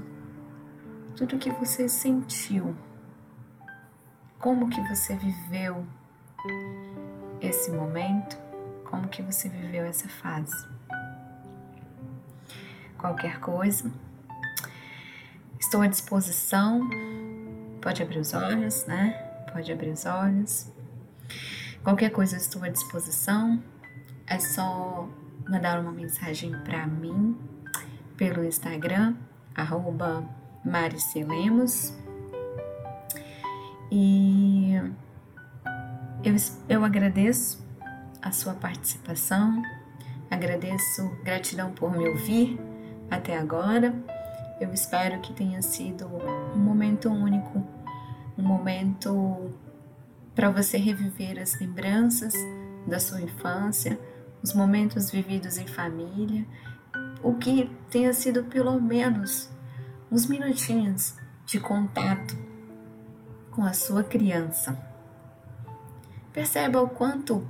tudo 1.15 1.39
que 1.39 1.51
você 1.51 1.89
sentiu, 1.89 2.75
como 4.39 4.69
que 4.69 4.81
você 4.89 5.17
viveu 5.17 5.87
esse 7.41 7.71
momento, 7.71 8.39
como 8.85 9.09
que 9.09 9.23
você 9.23 9.49
viveu 9.49 9.85
essa 9.85 10.09
fase. 10.09 10.67
Qualquer 12.97 13.39
coisa, 13.41 13.93
estou 15.59 15.83
à 15.83 15.87
disposição. 15.87 16.89
Pode 17.81 18.03
abrir 18.03 18.19
os 18.19 18.35
olhos, 18.35 18.85
né? 18.87 19.29
pode 19.53 19.73
abrir 19.73 19.91
os 19.91 20.07
olhos. 20.07 20.73
Qualquer 21.83 22.11
coisa 22.11 22.37
estou 22.37 22.63
à 22.63 22.69
disposição. 22.69 23.63
É 24.27 24.39
só 24.39 25.09
mandar 25.49 25.81
uma 25.81 25.93
mensagem 25.93 26.53
para 26.63 26.87
mim 26.87 27.37
pelo 28.17 28.45
Instagram, 28.45 29.17
arroba 29.55 30.25
Lemos. 30.65 31.93
E 33.91 34.75
eu, 36.25 36.35
eu 36.69 36.85
agradeço 36.85 37.67
a 38.21 38.33
sua 38.33 38.55
participação, 38.55 39.63
agradeço 40.31 41.09
gratidão 41.25 41.73
por 41.73 41.97
me 41.97 42.09
ouvir 42.09 42.59
até 43.11 43.39
agora. 43.39 43.95
Eu 44.61 44.73
espero 44.73 45.21
que 45.21 45.33
tenha 45.33 45.63
sido 45.63 46.07
um 46.55 46.59
momento 46.59 47.09
único 47.09 47.65
um 48.39 48.43
momento 48.43 49.53
para 50.35 50.49
você 50.49 50.79
reviver 50.79 51.39
as 51.41 51.59
lembranças 51.59 52.33
da 52.87 53.01
sua 53.01 53.21
infância, 53.21 53.99
os 54.41 54.55
momentos 54.55 55.11
vividos 55.11 55.59
em 55.59 55.67
família, 55.67 56.47
o 57.21 57.35
que 57.35 57.69
tenha 57.91 58.13
sido 58.13 58.45
pelo 58.45 58.81
menos 58.81 59.51
uns 60.11 60.27
minutinhos 60.27 61.17
de 61.45 61.59
contato 61.59 62.39
com 63.59 63.65
a 63.65 63.73
sua 63.73 64.05
criança. 64.05 64.79
Perceba 66.33 66.81
o 66.81 66.89
quanto, 66.89 67.45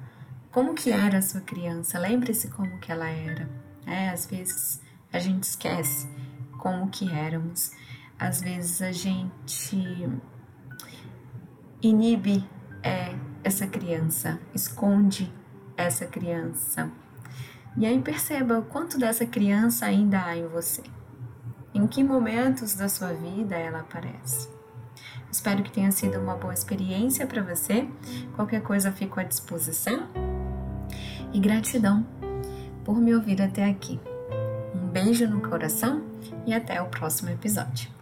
como 0.51 0.73
que 0.73 0.91
era 0.91 1.19
a 1.19 1.23
sua 1.23 1.43
criança, 1.43 1.99
lembre-se 1.99 2.49
como 2.49 2.79
que 2.79 2.91
ela 2.91 3.11
era. 3.11 3.47
É, 3.85 4.09
às 4.09 4.25
vezes 4.25 4.81
a 5.13 5.19
gente 5.19 5.43
esquece 5.43 6.09
como 6.57 6.89
que 6.89 7.13
éramos, 7.13 7.73
às 8.19 8.41
vezes 8.41 8.81
a 8.81 8.91
gente 8.91 10.09
inibe 11.83 12.43
é, 12.83 13.15
essa 13.45 13.67
criança, 13.67 14.41
esconde 14.55 15.31
essa 15.77 16.07
criança. 16.07 16.91
E 17.77 17.85
aí 17.85 18.01
perceba 18.01 18.59
o 18.59 18.65
quanto 18.65 18.99
dessa 18.99 19.27
criança 19.27 19.85
ainda 19.85 20.25
há 20.25 20.35
em 20.35 20.49
você. 20.49 20.83
Em 21.75 21.87
que 21.87 22.03
momentos 22.03 22.75
da 22.75 22.89
sua 22.89 23.13
vida 23.13 23.57
ela 23.57 23.81
aparece. 23.81 24.57
Espero 25.31 25.63
que 25.63 25.71
tenha 25.71 25.91
sido 25.91 26.19
uma 26.19 26.35
boa 26.35 26.55
experiência 26.55 27.27
para 27.27 27.43
você. 27.43 27.87
Qualquer 28.35 28.63
coisa 28.63 28.91
fico 28.91 29.21
à 29.21 29.23
disposição. 29.23 30.09
E 31.33 31.39
gratidão 31.39 32.07
por 32.85 32.99
me 32.99 33.15
ouvir 33.15 33.43
até 33.43 33.65
aqui. 33.65 34.01
Um 34.75 34.89
beijo 34.89 35.29
no 35.29 35.41
coração 35.41 36.03
e 36.47 36.55
até 36.55 36.81
o 36.81 36.87
próximo 36.87 37.31
episódio. 37.31 37.98